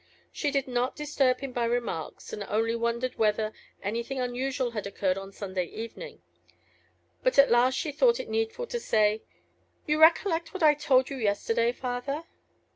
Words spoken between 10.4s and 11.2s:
what I told you